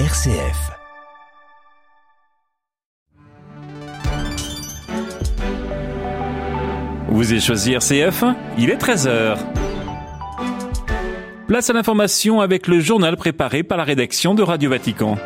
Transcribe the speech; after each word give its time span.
RCF. 0.00 0.72
Vous 7.10 7.30
avez 7.30 7.40
choisi 7.40 7.74
RCF 7.74 8.24
Il 8.58 8.70
est 8.70 8.76
13h. 8.76 9.38
Place 11.46 11.70
à 11.70 11.74
l'information 11.74 12.40
avec 12.40 12.66
le 12.66 12.80
journal 12.80 13.16
préparé 13.16 13.62
par 13.62 13.78
la 13.78 13.84
rédaction 13.84 14.34
de 14.34 14.42
Radio 14.42 14.68
Vatican. 14.68 15.16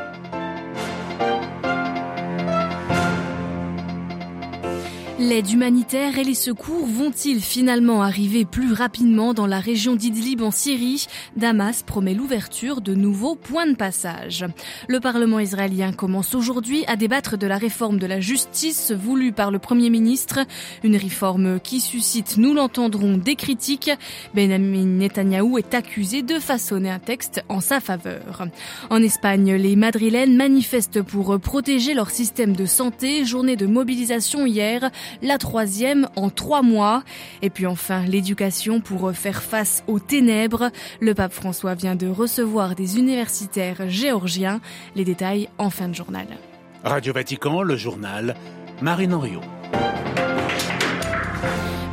L'aide 5.20 5.50
humanitaire 5.50 6.16
et 6.16 6.22
les 6.22 6.34
secours 6.34 6.86
vont-ils 6.86 7.40
finalement 7.40 8.02
arriver 8.02 8.44
plus 8.44 8.72
rapidement 8.72 9.34
dans 9.34 9.48
la 9.48 9.58
région 9.58 9.96
d'Idlib 9.96 10.42
en 10.42 10.52
Syrie? 10.52 11.08
Damas 11.36 11.82
promet 11.82 12.14
l'ouverture 12.14 12.80
de 12.80 12.94
nouveaux 12.94 13.34
points 13.34 13.66
de 13.66 13.74
passage. 13.74 14.46
Le 14.86 15.00
Parlement 15.00 15.40
israélien 15.40 15.92
commence 15.92 16.36
aujourd'hui 16.36 16.84
à 16.86 16.94
débattre 16.94 17.36
de 17.36 17.48
la 17.48 17.58
réforme 17.58 17.98
de 17.98 18.06
la 18.06 18.20
justice 18.20 18.92
voulue 18.92 19.32
par 19.32 19.50
le 19.50 19.58
Premier 19.58 19.90
ministre, 19.90 20.38
une 20.84 20.94
réforme 20.94 21.58
qui 21.58 21.80
suscite, 21.80 22.36
nous 22.36 22.54
l'entendrons, 22.54 23.16
des 23.16 23.34
critiques. 23.34 23.90
Benjamin 24.36 24.84
Netanyahou 24.84 25.58
est 25.58 25.74
accusé 25.74 26.22
de 26.22 26.38
façonner 26.38 26.90
un 26.90 27.00
texte 27.00 27.42
en 27.48 27.58
sa 27.58 27.80
faveur. 27.80 28.46
En 28.88 29.02
Espagne, 29.02 29.54
les 29.54 29.74
Madrilènes 29.74 30.36
manifestent 30.36 31.02
pour 31.02 31.40
protéger 31.40 31.92
leur 31.92 32.10
système 32.10 32.54
de 32.54 32.66
santé, 32.66 33.24
journée 33.24 33.56
de 33.56 33.66
mobilisation 33.66 34.46
hier 34.46 34.92
la 35.22 35.38
troisième 35.38 36.08
en 36.16 36.30
trois 36.30 36.62
mois. 36.62 37.02
Et 37.42 37.50
puis 37.50 37.66
enfin, 37.66 38.04
l'éducation 38.04 38.80
pour 38.80 39.12
faire 39.12 39.42
face 39.42 39.82
aux 39.86 39.98
ténèbres. 39.98 40.70
Le 41.00 41.14
pape 41.14 41.32
François 41.32 41.74
vient 41.74 41.96
de 41.96 42.08
recevoir 42.08 42.74
des 42.74 42.98
universitaires 42.98 43.88
géorgiens. 43.88 44.60
Les 44.94 45.04
détails 45.04 45.48
en 45.58 45.70
fin 45.70 45.88
de 45.88 45.94
journal. 45.94 46.26
Radio 46.84 47.12
Vatican, 47.12 47.62
le 47.62 47.76
journal, 47.76 48.34
Marine 48.80 49.14
Henriot. 49.14 49.57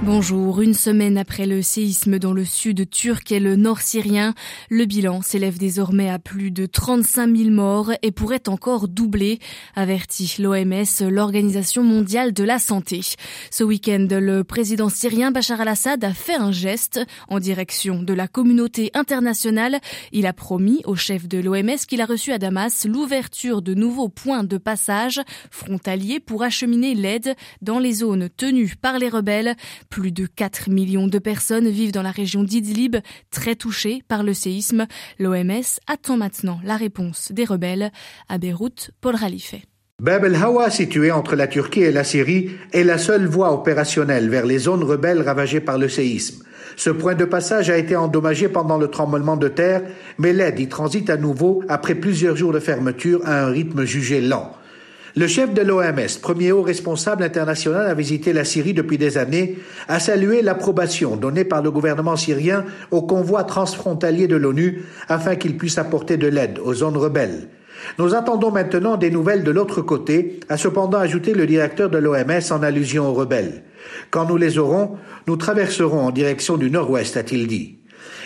Bonjour, 0.05 0.61
une 0.61 0.75
semaine 0.75 1.17
après 1.17 1.47
le 1.47 1.63
séisme 1.63 2.19
dans 2.19 2.31
le 2.31 2.45
sud 2.45 2.87
turc 2.91 3.31
et 3.31 3.39
le 3.39 3.55
nord 3.55 3.81
syrien, 3.81 4.35
le 4.69 4.85
bilan 4.85 5.23
s'élève 5.23 5.57
désormais 5.57 6.11
à 6.11 6.19
plus 6.19 6.51
de 6.51 6.67
35 6.67 7.35
000 7.35 7.49
morts 7.49 7.91
et 8.03 8.11
pourrait 8.11 8.47
encore 8.47 8.87
doubler, 8.87 9.39
avertit 9.75 10.35
l'OMS, 10.37 11.09
l'Organisation 11.09 11.81
mondiale 11.81 12.33
de 12.33 12.43
la 12.43 12.59
santé. 12.59 13.01
Ce 13.49 13.63
week-end, 13.63 14.07
le 14.11 14.43
président 14.43 14.89
syrien 14.89 15.31
Bachar 15.31 15.59
al-Assad 15.59 16.03
a 16.03 16.13
fait 16.13 16.35
un 16.35 16.51
geste 16.51 17.01
en 17.27 17.39
direction 17.39 18.03
de 18.03 18.13
la 18.13 18.27
communauté 18.27 18.91
internationale. 18.93 19.79
Il 20.11 20.27
a 20.27 20.33
promis 20.33 20.83
au 20.85 20.95
chef 20.95 21.27
de 21.27 21.39
l'OMS 21.39 21.79
qu'il 21.87 22.01
a 22.01 22.05
reçu 22.05 22.31
à 22.31 22.37
Damas 22.37 22.85
l'ouverture 22.85 23.63
de 23.63 23.73
nouveaux 23.73 24.09
points 24.09 24.43
de 24.43 24.59
passage 24.59 25.19
frontaliers 25.49 26.19
pour 26.19 26.43
acheminer 26.43 26.93
l'aide 26.93 27.33
dans 27.63 27.79
les 27.79 27.93
zones 27.93 28.29
tenues 28.29 28.75
par 28.79 28.99
les 28.99 29.09
rebelles. 29.09 29.55
Plus 29.95 30.11
de 30.11 30.25
4 30.25 30.69
millions 30.69 31.07
de 31.07 31.19
personnes 31.19 31.69
vivent 31.69 31.93
dans 31.93 32.01
la 32.01 32.11
région 32.11 32.43
d'Idlib, 32.43 32.97
très 33.31 33.55
touchée 33.55 34.01
par 34.09 34.23
le 34.23 34.33
séisme. 34.33 34.87
L'OMS 35.19 35.79
attend 35.87 36.17
maintenant 36.17 36.59
la 36.65 36.75
réponse 36.75 37.31
des 37.31 37.45
rebelles. 37.45 37.93
À 38.27 38.37
Beyrouth, 38.37 38.91
Paul 38.99 39.17
Khalife. 39.17 39.55
Bab 40.01 40.25
el-Hawa, 40.25 40.69
situé 40.69 41.11
entre 41.11 41.37
la 41.37 41.47
Turquie 41.47 41.83
et 41.83 41.93
la 41.93 42.03
Syrie, 42.03 42.49
est 42.73 42.83
la 42.83 42.97
seule 42.97 43.25
voie 43.25 43.53
opérationnelle 43.53 44.27
vers 44.27 44.45
les 44.45 44.57
zones 44.57 44.83
rebelles 44.83 45.21
ravagées 45.21 45.61
par 45.61 45.77
le 45.77 45.87
séisme. 45.87 46.43
Ce 46.75 46.89
point 46.89 47.15
de 47.15 47.23
passage 47.23 47.69
a 47.69 47.77
été 47.77 47.95
endommagé 47.95 48.49
pendant 48.49 48.77
le 48.77 48.89
tremblement 48.89 49.37
de 49.37 49.47
terre, 49.47 49.81
mais 50.17 50.33
l'aide 50.33 50.59
y 50.59 50.67
transite 50.67 51.09
à 51.09 51.15
nouveau 51.15 51.63
après 51.69 51.95
plusieurs 51.95 52.35
jours 52.35 52.51
de 52.51 52.59
fermeture 52.59 53.21
à 53.23 53.45
un 53.45 53.47
rythme 53.47 53.85
jugé 53.85 54.19
lent. 54.19 54.51
Le 55.17 55.27
chef 55.27 55.53
de 55.53 55.61
l'OMS, 55.61 56.19
premier 56.21 56.51
haut 56.51 56.61
responsable 56.61 57.23
international 57.23 57.87
à 57.87 57.93
visiter 57.93 58.33
la 58.33 58.43
Syrie 58.43 58.73
depuis 58.73 58.97
des 58.97 59.17
années, 59.17 59.57
a 59.87 60.01
salué 60.01 60.41
l'approbation 60.41 61.15
donnée 61.15 61.45
par 61.45 61.63
le 61.63 61.71
gouvernement 61.71 62.17
syrien 62.17 62.65
au 62.91 63.01
convoi 63.01 63.45
transfrontalier 63.45 64.27
de 64.27 64.35
l'ONU 64.35 64.83
afin 65.07 65.37
qu'il 65.37 65.55
puisse 65.55 65.77
apporter 65.77 66.17
de 66.17 66.27
l'aide 66.27 66.59
aux 66.59 66.73
zones 66.73 66.97
rebelles. 66.97 67.47
Nous 67.97 68.13
attendons 68.13 68.51
maintenant 68.51 68.97
des 68.97 69.09
nouvelles 69.09 69.45
de 69.45 69.51
l'autre 69.51 69.81
côté, 69.81 70.41
a 70.49 70.57
cependant 70.57 70.99
ajouté 70.99 71.33
le 71.33 71.47
directeur 71.47 71.89
de 71.89 71.97
l'OMS 71.97 72.51
en 72.51 72.61
allusion 72.61 73.07
aux 73.07 73.13
rebelles. 73.13 73.63
Quand 74.11 74.27
nous 74.27 74.37
les 74.37 74.57
aurons, 74.57 74.97
nous 75.27 75.37
traverserons 75.37 76.01
en 76.01 76.11
direction 76.11 76.57
du 76.57 76.69
nord-ouest, 76.69 77.15
a-t-il 77.15 77.47
dit. 77.47 77.77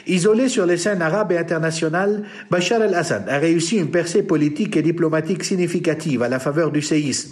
Isolé 0.08 0.50
sur 0.50 0.66
les 0.66 0.78
scènes 0.78 1.02
arabes 1.02 1.32
et 1.32 1.38
internationales, 1.38 2.24
Bachar 2.50 2.82
el-Assad 2.82 3.28
a 3.30 3.38
réussi 3.38 3.78
une 3.78 3.92
percée 3.92 4.24
politique 4.24 4.78
et 4.78 4.82
diplomatique 4.82 5.44
significative 5.44 6.24
à 6.24 6.30
la 6.30 6.40
faveur 6.40 6.72
du 6.72 6.82
séisme. 6.82 7.32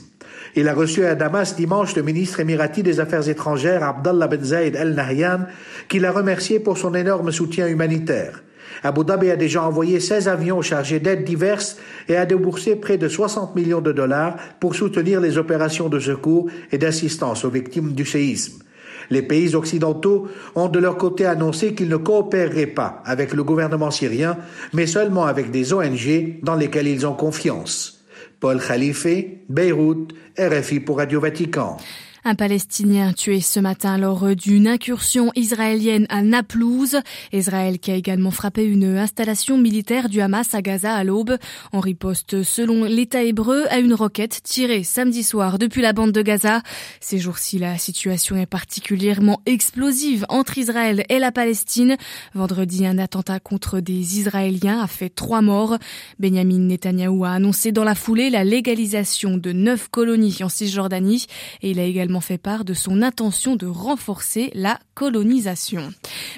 Il 0.56 0.68
a 0.68 0.74
reçu 0.74 1.06
à 1.06 1.16
Damas 1.16 1.56
dimanche 1.56 1.96
le 1.96 2.04
ministre 2.04 2.40
émirati 2.40 2.84
des 2.84 3.00
Affaires 3.00 3.28
étrangères 3.30 3.84
Abdallah 3.84 4.28
Ben 4.28 4.44
Zayed 4.44 4.76
Al 4.76 4.94
Nahyan, 4.94 5.42
qui 5.88 6.00
l'a 6.00 6.12
remercié 6.12 6.60
pour 6.60 6.78
son 6.78 6.94
énorme 6.96 7.32
soutien 7.32 7.68
humanitaire. 7.68 8.44
Abu 8.84 9.04
Dhabi 9.04 9.32
a 9.32 9.36
déjà 9.36 9.64
envoyé 9.64 10.00
16 10.00 10.28
avions 10.28 10.62
chargés 10.62 11.00
d'aides 11.00 11.24
diverses 11.24 11.78
et 12.08 12.16
a 12.16 12.26
déboursé 12.26 12.76
près 12.76 12.98
de 12.98 13.08
60 13.08 13.56
millions 13.56 13.82
de 13.82 13.92
dollars 13.92 14.38
pour 14.60 14.76
soutenir 14.76 15.20
les 15.22 15.38
opérations 15.38 15.90
de 15.90 16.00
secours 16.00 16.48
et 16.72 16.78
d'assistance 16.78 17.44
aux 17.46 17.50
victimes 17.50 17.94
du 17.94 18.06
séisme. 18.06 18.62
Les 19.10 19.22
pays 19.22 19.56
occidentaux 19.56 20.28
ont 20.56 20.68
de 20.68 20.80
leur 20.80 20.98
côté 20.98 21.26
annoncé 21.26 21.74
qu'ils 21.74 21.90
ne 21.90 21.98
coopéreraient 21.98 22.68
pas 22.68 23.02
avec 23.06 23.34
le 23.34 23.44
gouvernement 23.44 23.92
syrien, 23.92 24.38
mais 24.74 24.88
seulement 24.88 25.26
avec 25.26 25.52
des 25.52 25.74
ONG 25.74 26.40
dans 26.44 26.56
lesquelles 26.56 26.88
ils 26.88 27.06
ont 27.06 27.14
confiance. 27.14 28.04
Paul 28.40 28.62
Khalife, 28.62 29.08
Beyrouth, 29.50 30.14
RFI 30.38 30.80
pour 30.80 30.98
Radio 30.98 31.20
Vatican. 31.20 31.78
Un 32.26 32.36
Palestinien 32.36 33.14
tué 33.14 33.42
ce 33.42 33.60
matin 33.60 33.98
lors 33.98 34.36
d'une 34.36 34.68
incursion 34.68 35.32
israélienne 35.36 36.08
à 36.10 36.24
Naplouse. 36.24 36.98
Israël 37.32 37.80
qui 37.80 37.92
a 37.92 37.96
également 37.96 38.32
frappé 38.32 38.66
une 38.66 38.98
installation 38.98 39.58
militaire 39.58 40.10
du 40.10 40.20
Hamas 40.20 40.54
à 40.54 40.62
Gaza 40.62 40.94
à 40.94 41.04
l'aube. 41.04 41.38
En 41.72 41.80
riposte, 41.80 42.44
selon 42.44 42.86
l'État 42.86 43.24
hébreu, 43.24 43.66
à 43.70 43.78
une 43.78 43.94
roquette 43.94 44.42
tirée 44.44 44.84
samedi 44.84 45.24
soir 45.24 45.60
depuis 45.60 45.82
la 45.82 45.94
bande 45.94 46.12
de 46.12 46.22
Gaza. 46.22 46.64
Ces 47.00 47.20
jours-ci, 47.20 47.60
la 47.60 47.78
situation 47.78 48.36
est 48.36 48.46
particulièrement 48.46 49.42
explosive 49.46 50.26
entre 50.28 50.58
Israël 50.58 51.06
et 51.10 51.20
la 51.20 51.32
Palestine. 51.32 51.98
Vendredi, 52.34 52.86
un 52.86 52.98
attentat 52.98 53.40
contre 53.40 53.80
des 53.80 54.20
Israéliens 54.20 54.82
a 54.82 54.88
fait 54.88 55.10
trois 55.10 55.42
morts. 55.42 55.78
Benjamin 56.20 56.60
Netanyahou 56.60 57.26
a 57.26 57.32
annoncé 57.32 57.72
dans 57.72 57.84
la 57.84 57.96
foulée 57.96 58.30
la 58.30 58.44
légalisation 58.44 59.38
de 59.38 59.52
neuf 59.52 59.88
colonies 59.88 60.40
en 60.42 60.50
Cisjordanie 60.50 61.28
et 61.62 61.72
il 61.72 61.80
a 61.80 61.84
également 61.84 62.17
fait 62.22 62.38
part 62.38 62.66
de 62.66 62.74
son 62.74 63.02
intention 63.02 63.56
de 63.56 63.68
renforcer 63.68 64.52
la 64.54 64.80
colonisation. 64.94 65.90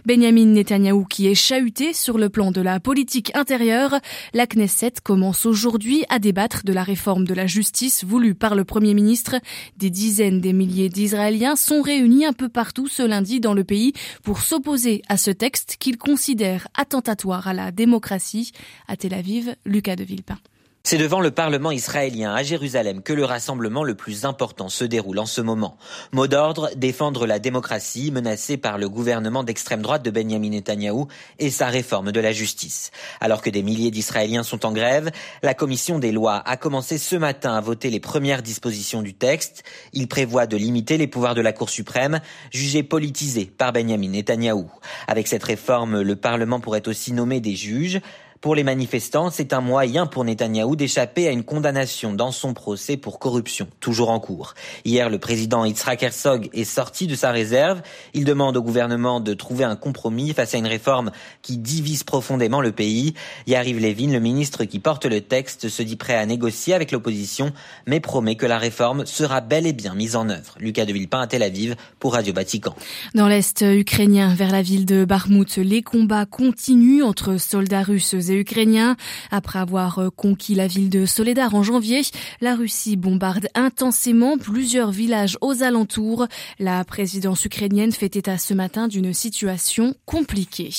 Benjamin 0.06 0.46
Netanyahou 0.46 1.06
qui 1.06 1.28
est 1.28 1.36
chahuté 1.36 1.94
sur 1.94 2.18
le 2.18 2.30
plan 2.30 2.52
de 2.52 2.62
la 2.62 2.80
politique 2.80 3.36
intérieure, 3.36 4.00
la 4.34 4.48
Knesset 4.48 4.94
commence 5.04 5.46
aujourd'hui 5.46 6.04
à 6.10 6.20
débattre 6.20 6.64
de 6.66 6.74
la 6.74 6.84
réforme 6.84 7.26
de 7.26 7.34
la 7.34 7.48
justice 7.48 8.04
voulue 8.04 8.36
par 8.36 8.56
le 8.56 8.66
Premier 8.66 8.94
ministre. 8.94 9.36
Des 9.78 9.90
dizaines 9.90 10.42
des 10.42 10.54
milliers 10.54 10.90
d'Israéliens 10.90 11.56
sont 11.56 11.82
réunis 11.82 12.26
un 12.26 12.34
peu 12.34 12.50
partout 12.50 12.88
ce 12.88 13.04
lundi 13.04 13.40
dans 13.40 13.54
le 13.54 13.64
pays 13.64 13.94
pour 14.24 14.42
s'opposer 14.42 15.02
à 15.10 15.18
ce 15.18 15.32
texte 15.32 15.78
qu'ils 15.80 15.98
considèrent 15.98 16.68
attentatoire 16.76 17.48
à 17.48 17.54
la 17.54 17.72
démocratie. 17.72 18.52
À 18.88 18.96
Tel 18.96 19.14
Aviv, 19.14 19.56
Lucas 19.66 19.96
de 19.96 20.04
Villepin. 20.04 20.38
C'est 20.84 20.98
devant 20.98 21.20
le 21.20 21.30
Parlement 21.30 21.72
israélien 21.72 22.34
à 22.34 22.42
Jérusalem 22.42 23.04
que 23.04 23.14
le 23.14 23.26
rassemblement 23.26 23.84
le 23.84 23.96
plus 23.96 24.26
important 24.26 24.70
se 24.70 24.86
déroule 24.86 25.20
en 25.20 25.26
ce 25.26 25.42
moment. 25.42 25.78
Mot 26.14 26.26
d'ordre, 26.26 26.72
défendre 26.76 27.28
la 27.28 27.38
démocratie 27.38 28.12
menacée 28.12 28.58
par 28.58 28.78
le 28.78 28.90
gouvernement 28.90 29.44
d'extrême 29.44 29.82
droite 29.82 30.04
de 30.04 30.10
Benjamin 30.10 30.50
Netanyahou 30.50 31.08
et 31.38 31.52
sa 31.52 31.68
réforme 31.68 32.12
de 32.12 32.20
la 32.20 32.32
justice. 32.32 32.92
Alors 33.20 33.42
que 33.42 33.50
des 33.50 33.62
milliers 33.62 33.92
d'Israéliens 33.92 34.42
sont 34.42 34.66
en 34.66 34.72
grève, 34.72 35.12
la 35.44 35.54
commission 35.54 36.00
des 36.00 36.14
lois 36.14 36.42
a 36.46 36.58
commencé 36.58 36.98
ce 36.98 37.18
matin 37.18 37.54
à 37.54 37.62
voter 37.62 37.90
les 37.90 38.00
premières 38.00 38.42
dispositions 38.42 39.02
du 39.02 39.14
texte. 39.14 39.64
Il 39.94 40.08
prévoit 40.08 40.48
de 40.48 40.58
limiter 40.58 40.98
les 40.98 41.08
pouvoirs 41.08 41.36
de 41.36 41.42
la 41.42 41.54
Cour 41.54 41.70
suprême, 41.70 42.20
jugée 42.52 42.84
politisée 42.84 43.46
par 43.46 43.74
Benjamin 43.74 44.10
Netanyahou. 44.10 44.72
Avec 45.08 45.28
cette 45.28 45.44
réforme, 45.44 46.02
le 46.02 46.16
Parlement 46.16 46.62
pourrait 46.62 46.88
aussi 46.88 47.12
nommer 47.12 47.42
des 47.42 47.56
juges. 47.56 48.00
Pour 48.42 48.56
les 48.56 48.64
manifestants, 48.64 49.32
c'est 49.32 49.52
un 49.52 49.60
moyen 49.60 50.06
pour 50.06 50.24
Netanyahou 50.24 50.78
d'échapper 50.78 51.28
à 51.28 51.32
une 51.32 51.44
condamnation 51.44 52.14
dans 52.14 52.32
son 52.32 52.54
procès 52.54 52.96
pour 52.96 53.20
corruption, 53.20 53.68
toujours 53.82 54.12
en 54.12 54.22
cours. 54.22 54.54
Hier, 54.86 55.10
le 55.10 55.20
président 55.20 55.66
Yitzhak 55.66 56.02
Herzog 56.04 56.50
est 56.54 56.64
sorti 56.64 57.06
de 57.06 57.16
sa 57.16 57.32
réserve. 57.32 57.82
Il 58.14 58.24
demande 58.24 58.56
au 58.56 58.62
gouvernement 58.62 59.20
de 59.20 59.34
trouver 59.34 59.66
un 59.66 59.76
compromis 59.76 60.34
face 60.34 60.56
à 60.56 60.58
une 60.58 60.68
réforme 60.68 61.12
qui 61.42 61.58
divise 61.58 62.04
profondément 62.04 62.62
le 62.62 62.72
pays. 62.72 63.14
Yariv 63.46 63.78
Levin, 63.78 64.14
le 64.14 64.22
ministre 64.22 64.64
qui 64.64 64.80
porte 64.80 65.06
le 65.06 65.20
texte, 65.20 65.68
se 65.68 65.84
dit 65.84 65.98
prêt 65.98 66.16
à 66.16 66.26
négocier 66.26 66.74
avec 66.74 66.94
l'opposition, 66.94 67.52
mais 67.88 68.00
promet 68.00 68.36
que 68.36 68.46
la 68.46 68.58
réforme 68.58 69.06
sera 69.06 69.42
bel 69.42 69.68
et 69.68 69.74
bien 69.74 69.96
mise 69.96 70.16
en 70.16 70.30
œuvre. 70.30 70.56
Lucas 70.62 70.86
de 70.86 70.94
Villepin 70.94 71.20
à 71.20 71.28
Tel 71.28 71.44
Aviv 71.44 71.76
pour 72.00 72.14
Radio 72.14 72.34
Vatican. 72.34 72.74
Dans 73.16 73.28
l'est 73.28 73.66
ukrainien, 73.68 74.34
vers 74.34 74.54
la 74.54 74.62
ville 74.62 74.86
de 74.86 75.04
Barmout, 75.04 75.58
les 75.58 75.82
combats 75.82 76.26
continuent 76.26 77.04
entre 77.04 77.36
soldats 77.36 77.84
russes 77.84 78.14
ukrainiens. 78.36 78.96
Après 79.32 79.60
avoir 79.60 80.02
conquis 80.16 80.56
la 80.56 80.68
ville 80.68 80.90
de 80.90 81.06
Soledar 81.06 81.56
en 81.56 81.64
janvier, 81.64 82.02
la 82.42 82.56
Russie 82.56 82.96
bombarde 82.96 83.48
intensément 83.56 84.38
plusieurs 84.38 84.92
villages 84.92 85.38
aux 85.42 85.64
alentours. 85.64 86.28
La 86.60 86.84
présidence 86.84 87.46
ukrainienne 87.46 87.92
fait 87.92 88.16
état 88.16 88.38
ce 88.38 88.54
matin 88.54 88.88
d'une 88.88 89.14
situation 89.14 89.96
compliquée 90.06 90.72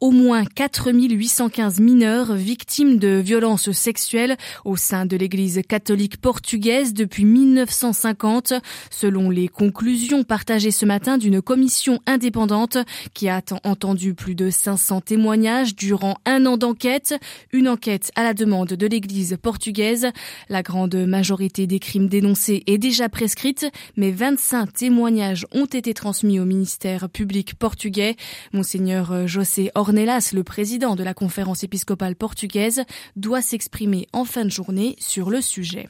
au 0.00 0.10
moins 0.10 0.44
4815 0.44 1.78
mineurs 1.80 2.34
victimes 2.34 2.98
de 2.98 3.20
violences 3.22 3.70
sexuelles 3.72 4.36
au 4.64 4.76
sein 4.76 5.04
de 5.04 5.16
l'église 5.16 5.60
catholique 5.68 6.16
portugaise 6.20 6.94
depuis 6.94 7.26
1950, 7.26 8.54
selon 8.90 9.28
les 9.28 9.48
conclusions 9.48 10.24
partagées 10.24 10.70
ce 10.70 10.86
matin 10.86 11.18
d'une 11.18 11.42
commission 11.42 12.00
indépendante 12.06 12.78
qui 13.12 13.28
a 13.28 13.42
entendu 13.64 14.14
plus 14.14 14.34
de 14.34 14.48
500 14.48 15.02
témoignages 15.02 15.76
durant 15.76 16.16
un 16.24 16.46
an 16.46 16.49
d'enquête, 16.56 17.14
une 17.52 17.68
enquête 17.68 18.10
à 18.14 18.22
la 18.22 18.34
demande 18.34 18.68
de 18.68 18.86
l'église 18.86 19.36
portugaise. 19.40 20.08
La 20.48 20.62
grande 20.62 20.94
majorité 20.94 21.66
des 21.66 21.78
crimes 21.78 22.08
dénoncés 22.08 22.62
est 22.66 22.78
déjà 22.78 23.08
prescrite, 23.08 23.66
mais 23.96 24.10
25 24.10 24.72
témoignages 24.72 25.46
ont 25.52 25.66
été 25.66 25.94
transmis 25.94 26.40
au 26.40 26.44
ministère 26.44 27.08
public 27.08 27.54
portugais. 27.54 28.16
Monseigneur 28.52 29.26
José 29.26 29.70
Ornelas, 29.74 30.30
le 30.32 30.44
président 30.44 30.96
de 30.96 31.04
la 31.04 31.14
conférence 31.14 31.64
épiscopale 31.64 32.16
portugaise, 32.16 32.82
doit 33.16 33.42
s'exprimer 33.42 34.06
en 34.12 34.24
fin 34.24 34.44
de 34.44 34.50
journée 34.50 34.96
sur 34.98 35.30
le 35.30 35.40
sujet. 35.40 35.88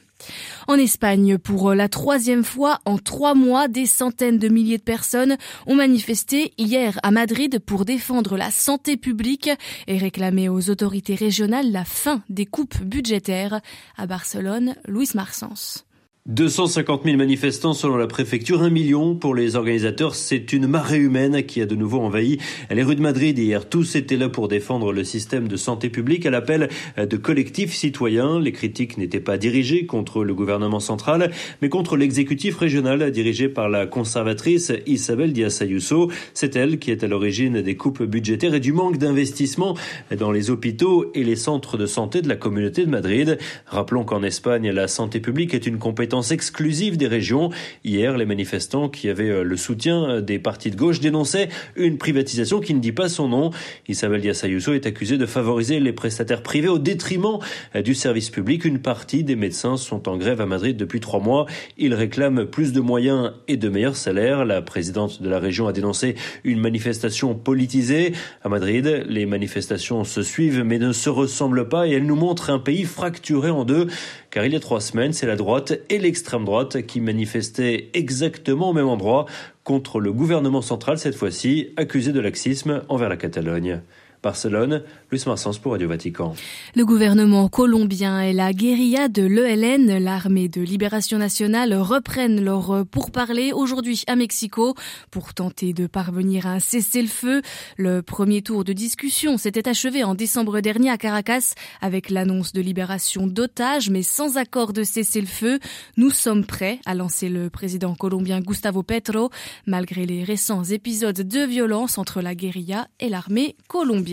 En 0.67 0.75
Espagne, 0.75 1.37
pour 1.37 1.73
la 1.73 1.89
troisième 1.89 2.43
fois 2.43 2.79
en 2.85 2.97
trois 2.97 3.33
mois, 3.33 3.67
des 3.67 3.85
centaines 3.85 4.37
de 4.37 4.47
milliers 4.47 4.77
de 4.77 4.83
personnes 4.83 5.37
ont 5.67 5.75
manifesté 5.75 6.53
hier 6.57 6.99
à 7.03 7.11
Madrid 7.11 7.59
pour 7.59 7.85
défendre 7.85 8.37
la 8.37 8.51
santé 8.51 8.97
publique 8.97 9.49
et 9.87 9.97
réclamer 9.97 10.49
aux 10.49 10.69
autorités 10.69 11.15
régionales 11.15 11.71
la 11.71 11.85
fin 11.85 12.23
des 12.29 12.45
coupes 12.45 12.81
budgétaires. 12.81 13.61
À 13.97 14.07
Barcelone, 14.07 14.75
Luis 14.87 15.09
Marsens. 15.13 15.85
250 16.27 17.01
000 17.03 17.17
manifestants 17.17 17.73
selon 17.73 17.97
la 17.97 18.05
préfecture, 18.05 18.61
un 18.61 18.69
million 18.69 19.15
pour 19.15 19.33
les 19.33 19.55
organisateurs. 19.55 20.13
C'est 20.13 20.53
une 20.53 20.67
marée 20.67 20.99
humaine 20.99 21.41
qui 21.41 21.63
a 21.63 21.65
de 21.65 21.73
nouveau 21.73 21.99
envahi 21.99 22.37
les 22.69 22.83
rues 22.83 22.95
de 22.95 23.01
Madrid 23.01 23.39
hier. 23.39 23.67
Tous 23.67 23.95
étaient 23.95 24.17
là 24.17 24.29
pour 24.29 24.47
défendre 24.47 24.93
le 24.93 25.03
système 25.03 25.47
de 25.47 25.57
santé 25.57 25.89
publique 25.89 26.27
à 26.27 26.29
l'appel 26.29 26.69
de 26.95 27.17
collectifs 27.17 27.73
citoyens. 27.73 28.39
Les 28.39 28.51
critiques 28.51 28.99
n'étaient 28.99 29.19
pas 29.19 29.39
dirigées 29.39 29.87
contre 29.87 30.23
le 30.23 30.35
gouvernement 30.35 30.79
central, 30.79 31.31
mais 31.63 31.69
contre 31.69 31.97
l'exécutif 31.97 32.55
régional 32.55 33.09
dirigé 33.09 33.49
par 33.49 33.67
la 33.67 33.87
conservatrice 33.87 34.71
Isabel 34.85 35.33
Díaz 35.33 35.63
Ayuso. 35.63 36.11
C'est 36.35 36.55
elle 36.55 36.77
qui 36.77 36.91
est 36.91 37.03
à 37.03 37.07
l'origine 37.07 37.63
des 37.63 37.75
coupes 37.75 38.03
budgétaires 38.03 38.53
et 38.53 38.59
du 38.59 38.73
manque 38.73 38.99
d'investissement 38.99 39.75
dans 40.15 40.31
les 40.31 40.51
hôpitaux 40.51 41.09
et 41.15 41.23
les 41.23 41.35
centres 41.35 41.77
de 41.77 41.87
santé 41.87 42.21
de 42.21 42.29
la 42.29 42.35
communauté 42.35 42.85
de 42.85 42.91
Madrid. 42.91 43.39
Rappelons 43.65 44.03
qu'en 44.03 44.21
Espagne, 44.21 44.69
la 44.69 44.87
santé 44.87 45.19
publique 45.19 45.55
est 45.55 45.65
une 45.65 45.79
compétence 45.79 46.10
exclusive 46.19 46.97
des 46.97 47.07
régions. 47.07 47.49
Hier, 47.85 48.17
les 48.17 48.25
manifestants 48.25 48.89
qui 48.89 49.09
avaient 49.09 49.29
euh, 49.29 49.43
le 49.43 49.55
soutien 49.55 50.09
euh, 50.09 50.21
des 50.21 50.39
partis 50.39 50.69
de 50.69 50.75
gauche 50.75 50.99
dénonçaient 50.99 51.49
une 51.75 51.97
privatisation 51.97 52.59
qui 52.59 52.73
ne 52.73 52.79
dit 52.79 52.91
pas 52.91 53.07
son 53.07 53.29
nom. 53.29 53.51
Isabel 53.87 54.21
Díaz 54.21 54.43
Ayuso 54.43 54.73
est 54.73 54.85
accusée 54.85 55.17
de 55.17 55.25
favoriser 55.25 55.79
les 55.79 55.93
prestataires 55.93 56.43
privés 56.43 56.67
au 56.67 56.79
détriment 56.79 57.39
euh, 57.75 57.81
du 57.81 57.95
service 57.95 58.29
public. 58.29 58.65
Une 58.65 58.79
partie 58.79 59.23
des 59.23 59.35
médecins 59.35 59.77
sont 59.77 60.09
en 60.09 60.17
grève 60.17 60.41
à 60.41 60.45
Madrid 60.45 60.75
depuis 60.75 60.99
trois 60.99 61.19
mois. 61.19 61.45
Ils 61.77 61.93
réclament 61.93 62.45
plus 62.45 62.73
de 62.73 62.81
moyens 62.81 63.31
et 63.47 63.57
de 63.57 63.69
meilleurs 63.69 63.95
salaires. 63.95 64.43
La 64.43 64.61
présidente 64.61 65.21
de 65.21 65.29
la 65.29 65.39
région 65.39 65.67
a 65.67 65.73
dénoncé 65.73 66.15
une 66.43 66.59
manifestation 66.59 67.35
politisée. 67.35 68.13
À 68.43 68.49
Madrid, 68.49 69.05
les 69.07 69.25
manifestations 69.25 70.03
se 70.03 70.21
suivent 70.21 70.63
mais 70.63 70.77
ne 70.77 70.91
se 70.91 71.09
ressemblent 71.09 71.69
pas 71.69 71.87
et 71.87 71.91
elles 71.91 72.05
nous 72.05 72.15
montrent 72.15 72.49
un 72.49 72.59
pays 72.59 72.83
fracturé 72.83 73.49
en 73.49 73.63
deux 73.63 73.87
car 74.31 74.45
il 74.45 74.53
y 74.53 74.55
a 74.55 74.59
trois 74.59 74.81
semaines, 74.81 75.13
c'est 75.13 75.27
la 75.27 75.35
droite 75.35 75.73
et 75.89 75.99
l'extrême 75.99 76.45
droite 76.45 76.81
qui 76.87 77.01
manifestaient 77.01 77.89
exactement 77.93 78.69
au 78.69 78.73
même 78.73 78.87
endroit 78.87 79.25
contre 79.63 79.99
le 79.99 80.11
gouvernement 80.11 80.61
central 80.61 80.97
cette 80.97 81.15
fois-ci, 81.15 81.73
accusé 81.77 82.13
de 82.13 82.19
laxisme 82.19 82.83
envers 82.89 83.09
la 83.09 83.17
Catalogne. 83.17 83.81
Barcelone, 84.23 84.83
Luis 85.09 85.23
Marsens 85.25 85.57
pour 85.57 85.71
Radio 85.71 85.87
Vatican. 85.87 86.35
Le 86.75 86.85
gouvernement 86.85 87.49
colombien 87.49 88.21
et 88.21 88.33
la 88.33 88.53
guérilla 88.53 89.07
de 89.07 89.23
l'ELN, 89.23 89.97
l'armée 89.97 90.47
de 90.47 90.61
libération 90.61 91.17
nationale, 91.17 91.73
reprennent 91.73 92.43
leur 92.43 92.85
pourparlers 92.85 93.51
aujourd'hui 93.51 94.03
à 94.05 94.15
Mexico 94.15 94.75
pour 95.09 95.33
tenter 95.33 95.73
de 95.73 95.87
parvenir 95.87 96.45
à 96.45 96.51
un 96.51 96.59
cessez-le-feu. 96.59 97.41
Le 97.77 98.01
premier 98.01 98.43
tour 98.43 98.63
de 98.63 98.73
discussion 98.73 99.39
s'était 99.39 99.67
achevé 99.67 100.03
en 100.03 100.13
décembre 100.13 100.59
dernier 100.59 100.91
à 100.91 100.97
Caracas 100.99 101.55
avec 101.81 102.11
l'annonce 102.11 102.53
de 102.53 102.61
libération 102.61 103.25
d'otages, 103.25 103.89
mais 103.89 104.03
sans 104.03 104.37
accord 104.37 104.71
de 104.71 104.83
cessez-le-feu. 104.83 105.57
Nous 105.97 106.11
sommes 106.11 106.45
prêts, 106.45 106.79
a 106.85 106.93
lancé 106.93 107.27
le 107.27 107.49
président 107.49 107.95
colombien 107.95 108.39
Gustavo 108.39 108.83
Petro, 108.83 109.31
malgré 109.65 110.05
les 110.05 110.23
récents 110.23 110.63
épisodes 110.63 111.21
de 111.21 111.39
violence 111.39 111.97
entre 111.97 112.21
la 112.21 112.35
guérilla 112.35 112.87
et 112.99 113.09
l'armée 113.09 113.55
colombienne. 113.67 114.10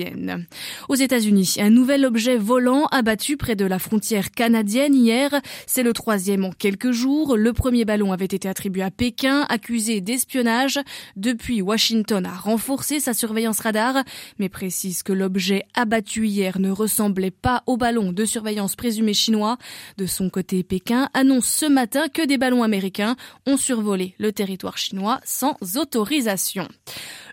Aux 0.89 0.95
États-Unis, 0.95 1.57
un 1.59 1.71
nouvel 1.71 2.05
objet 2.05 2.37
volant 2.37 2.87
abattu 2.87 3.37
près 3.37 3.57
de 3.57 3.65
la 3.65 3.79
frontière 3.79 4.31
canadienne 4.31 4.95
hier. 4.95 5.31
C'est 5.67 5.83
le 5.83 5.93
troisième 5.93 6.45
en 6.45 6.51
quelques 6.51 6.93
jours. 6.93 7.37
Le 7.37 7.53
premier 7.53 7.85
ballon 7.85 8.13
avait 8.13 8.25
été 8.25 8.49
attribué 8.49 8.83
à 8.83 8.91
Pékin, 8.91 9.47
accusé 9.49 10.01
d'espionnage. 10.01 10.79
Depuis, 11.17 11.63
Washington 11.63 12.27
a 12.27 12.35
renforcé 12.35 13.01
sa 13.01 13.15
surveillance 13.15 13.61
radar, 13.61 14.03
mais 14.39 14.49
précise 14.49 15.03
que 15.03 15.13
l'objet 15.13 15.65
abattu 15.75 16.27
hier 16.27 16.59
ne 16.59 16.71
ressemblait 16.71 17.31
pas 17.31 17.63
au 17.67 17.77
ballon 17.77 18.13
de 18.13 18.25
surveillance 18.25 18.77
présumé 18.77 19.15
chinois. 19.15 19.59
De 19.97 20.07
son 20.07 20.31
côté, 20.31 20.63
Pékin 20.63 21.09
annonce 21.15 21.47
ce 21.47 21.67
matin 21.67 22.09
que 22.13 22.27
des 22.27 22.39
ballons 22.39 22.63
américains 22.63 23.17
ont 23.47 23.57
survolé 23.57 24.15
le 24.19 24.33
territoire 24.33 24.79
chinois 24.79 25.21
sans 25.25 25.57
autorisation. 25.77 26.69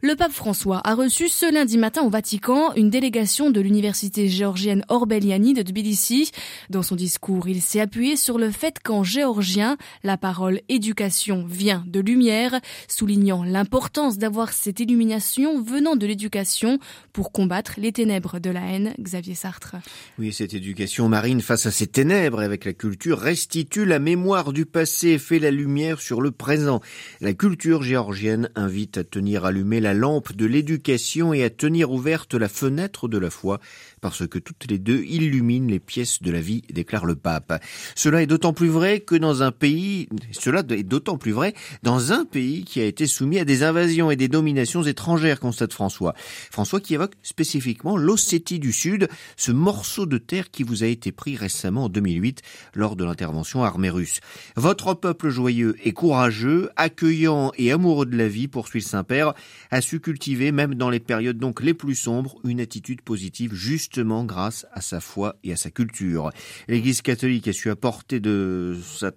Le 0.02 0.16
pape 0.16 0.32
François 0.32 0.82
a 0.84 0.94
reçu 0.94 1.30
ce 1.30 1.52
lundi 1.52 1.78
matin 1.78 2.04
au 2.04 2.10
Vatican 2.10 2.55
une 2.76 2.90
délégation 2.90 3.50
de 3.50 3.60
l'université 3.60 4.28
géorgienne 4.28 4.86
Orbeliani 4.88 5.54
de 5.54 5.62
Tbilissi. 5.62 6.32
Dans 6.70 6.84
son 6.84 6.96
discours, 6.96 7.50
il 7.50 7.62
s'est 7.62 7.82
appuyé 7.82 8.16
sur 8.16 8.38
le 8.38 8.50
fait 8.50 8.78
qu'en 8.82 9.04
géorgien, 9.04 9.78
la 10.04 10.18
parole 10.18 10.62
éducation 10.70 11.46
vient 11.46 11.84
de 11.88 12.00
lumière, 12.00 12.60
soulignant 12.88 13.44
l'importance 13.44 14.18
d'avoir 14.18 14.54
cette 14.54 14.80
illumination 14.80 15.62
venant 15.62 15.96
de 15.96 16.06
l'éducation 16.06 16.80
pour 17.12 17.32
combattre 17.32 17.74
les 17.78 17.92
ténèbres 17.92 18.40
de 18.40 18.50
la 18.50 18.62
haine. 18.62 18.94
Xavier 19.00 19.36
Sartre. 19.36 19.76
Oui, 20.18 20.32
cette 20.32 20.54
éducation 20.54 21.10
marine 21.10 21.42
face 21.42 21.66
à 21.66 21.72
ces 21.72 21.88
ténèbres 21.88 22.40
avec 22.40 22.64
la 22.64 22.74
culture 22.74 23.20
restitue 23.20 23.86
la 23.86 24.00
mémoire 24.00 24.54
du 24.54 24.66
passé 24.66 25.10
et 25.10 25.18
fait 25.18 25.40
la 25.40 25.52
lumière 25.52 26.00
sur 26.00 26.22
le 26.22 26.32
présent. 26.32 26.80
La 27.20 27.34
culture 27.34 27.84
géorgienne 27.84 28.50
invite 28.56 28.98
à 28.98 29.04
tenir 29.04 29.46
allumée 29.46 29.82
la 29.82 29.94
lampe 29.94 30.34
de 30.34 30.46
l'éducation 30.46 31.34
et 31.34 31.44
à 31.44 31.50
tenir 31.50 31.92
ouverte 31.92 32.34
la 32.34 32.45
fenêtre 32.48 33.08
de 33.08 33.18
la 33.18 33.30
foi, 33.30 33.60
parce 34.02 34.28
que 34.28 34.40
toutes 34.40 34.70
les 34.70 34.80
deux 34.80 35.04
illuminent 35.04 35.70
les 35.70 35.80
pièces 35.80 36.22
de 36.22 36.32
la 36.32 36.42
vie, 36.42 36.62
déclare 36.70 37.06
le 37.06 37.16
pape. 37.16 37.62
Cela 37.96 38.22
est 38.22 38.28
d'autant 38.28 38.54
plus 38.54 38.68
vrai 38.68 39.00
que 39.00 39.16
dans 39.16 39.44
un 39.44 39.52
pays, 39.52 40.08
cela 40.32 40.64
est 40.70 40.84
d'autant 40.84 41.18
plus 41.18 41.32
vrai 41.32 41.54
dans 41.84 42.12
un 42.12 42.26
pays 42.26 42.64
qui 42.64 42.80
a 42.80 42.86
été 42.86 43.08
soumis 43.08 43.40
à 43.40 43.46
des 43.46 43.64
invasions 43.64 44.12
et 44.12 44.16
des 44.16 44.28
dominations 44.28 44.84
étrangères, 44.84 45.40
constate 45.40 45.74
François. 45.74 46.14
François 46.52 46.80
qui 46.80 46.94
évoque 46.94 47.14
spécifiquement 47.24 47.98
l'Ossétie 47.98 48.60
du 48.60 48.74
Sud, 48.74 49.08
ce 49.38 49.52
morceau 49.52 50.06
de 50.06 50.18
terre 50.18 50.52
qui 50.52 50.64
vous 50.64 50.84
a 50.84 50.88
été 50.88 51.12
pris 51.12 51.36
récemment 51.36 51.86
en 51.86 51.90
2008 51.90 52.42
lors 52.74 52.96
de 52.96 53.04
l'intervention 53.04 53.64
armée 53.64 53.90
russe. 53.90 54.20
Votre 54.56 54.94
peuple 54.94 55.30
joyeux 55.30 55.76
et 55.84 55.94
courageux, 55.94 56.70
accueillant 56.76 57.52
et 57.58 57.72
amoureux 57.72 58.06
de 58.06 58.18
la 58.18 58.28
vie, 58.28 58.48
poursuit 58.48 58.82
le 58.82 58.86
Saint-Père, 58.86 59.34
a 59.72 59.82
su 59.82 60.00
cultiver, 60.00 60.52
même 60.52 60.76
dans 60.76 60.90
les 60.90 61.00
périodes 61.00 61.38
donc 61.38 61.62
les 61.62 61.74
plus 61.74 61.96
sombres, 61.96 62.35
une 62.44 62.60
attitude 62.60 63.02
positive 63.02 63.54
justement 63.54 64.24
grâce 64.26 64.66
à 64.72 64.82
sa 64.82 65.00
foi 65.00 65.38
et 65.44 65.54
à 65.54 65.56
sa 65.56 65.72
culture. 65.72 66.32
L'Église 66.68 67.02
catholique 67.02 67.48
a 67.48 67.54
su 67.54 67.70
apporter 67.70 68.22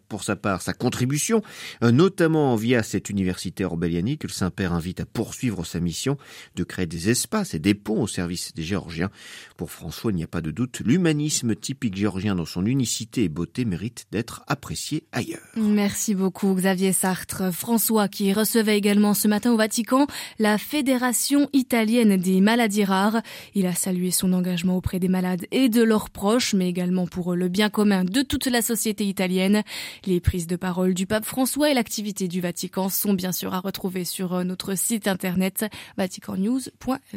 pour 0.09 0.25
sa 0.25 0.37
part 0.37 0.63
sa 0.63 0.73
contribution, 0.73 1.43
euh, 1.83 1.91
notamment 1.91 2.55
via 2.57 2.83
cette 2.83 3.11
université 3.11 3.65
orbélianique 3.65 4.23
que 4.23 4.27
le 4.27 4.33
Saint-Père 4.33 4.73
invite 4.73 5.01
à 5.01 5.07
poursuivre 5.07 5.65
sa 5.65 5.81
mission 5.81 6.17
de 6.57 6.65
créer 6.65 6.87
des 6.87 7.11
espaces 7.11 7.55
et 7.55 7.59
des 7.59 7.75
ponts 7.75 8.03
au 8.03 8.07
service 8.07 8.55
des 8.55 8.63
Géorgiens. 8.63 9.11
Pour 9.57 9.71
François, 9.71 10.13
il 10.13 10.17
n'y 10.17 10.25
a 10.25 10.29
pas 10.29 10.41
de 10.41 10.51
doute, 10.51 10.81
l'humanisme 10.85 11.55
typique 11.55 11.97
géorgien 11.97 12.35
dans 12.35 12.45
son 12.45 12.67
unicité 12.67 13.25
et 13.25 13.29
beauté 13.29 13.65
mérite 13.65 14.07
d'être 14.13 14.43
apprécié 14.47 15.05
ailleurs. 15.13 15.41
Merci 15.57 16.15
beaucoup 16.15 16.55
Xavier 16.55 16.93
Sartre. 16.93 17.53
François 17.53 18.09
qui 18.09 18.33
recevait 18.33 18.77
également 18.77 19.15
ce 19.15 19.29
matin 19.29 19.53
au 19.53 19.57
Vatican 19.57 20.07
la 20.39 20.59
Fédération 20.59 21.49
italienne 21.53 22.17
des 22.17 22.41
maladies 22.41 22.85
rares. 22.85 23.08
Il 23.55 23.67
a 23.67 23.75
salué 23.75 24.11
son 24.11 24.33
engagement 24.33 24.77
auprès 24.77 24.99
des 24.99 25.09
malades 25.09 25.47
et 25.51 25.69
de 25.69 25.83
leurs 25.83 26.11
proches, 26.11 26.55
mais 26.55 26.69
également 26.69 27.07
pour 27.07 27.35
le 27.35 27.49
bien 27.49 27.71
commun 27.71 28.05
de 28.05 28.23
toute 28.23 28.47
la 28.47 28.63
société 28.63 29.05
italienne. 29.05 29.63
Les 30.07 30.21
prises 30.21 30.47
de 30.47 30.57
parole 30.57 30.95
du 30.95 31.07
pape 31.07 31.25
François 31.25 31.71
et 31.71 31.75
l'activité 31.75 32.29
du 32.29 32.41
Vatican 32.41 32.89
sont 32.89 33.15
bien 33.15 33.33
sûr 33.33 33.55
à 33.55 33.61
retrouver 33.61 34.05
sur 34.05 34.35
euh, 34.35 34.45
notre 34.45 34.77
site 34.77 35.09
internet 35.09 35.67
vaticannews.va. 35.97 37.09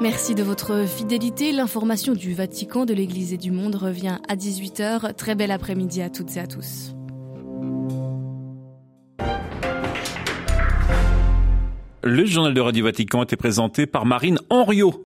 Merci 0.00 0.34
de 0.34 0.42
votre 0.42 0.86
fidélité. 0.86 1.52
L'information 1.52 2.12
du 2.12 2.34
Vatican, 2.34 2.84
de 2.84 2.94
l'Église 2.94 3.32
et 3.32 3.38
du 3.38 3.50
monde 3.50 3.74
revient 3.74 4.18
à 4.28 4.36
18h. 4.36 5.14
Très 5.14 5.34
bel 5.34 5.50
après-midi 5.50 6.02
à 6.02 6.10
toutes 6.10 6.36
et 6.36 6.40
à 6.40 6.46
tous. 6.46 6.95
Le 12.06 12.24
journal 12.24 12.54
de 12.54 12.60
Radio 12.60 12.84
Vatican 12.84 13.24
était 13.24 13.34
présenté 13.34 13.84
par 13.84 14.06
Marine 14.06 14.38
Henriot. 14.48 15.04